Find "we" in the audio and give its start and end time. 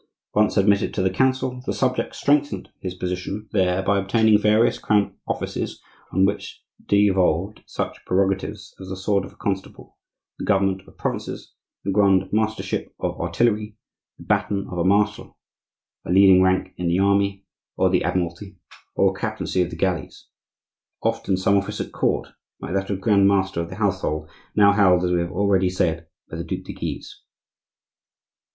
25.11-25.19